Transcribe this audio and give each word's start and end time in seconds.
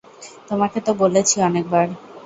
তোমাকে 0.49 0.77
তো 0.81 0.91
বলেছি 1.01 1.35
অনেক 1.41 1.65
বার। 1.69 1.87